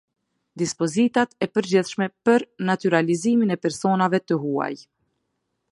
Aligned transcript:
Dispozitat 0.61 1.35
e 1.45 1.47
përgjithshme 1.57 2.07
për 2.29 2.45
natyralizimin 2.71 3.57
e 3.57 3.61
personave 3.67 4.23
të 4.31 4.41
huaj. 4.47 4.73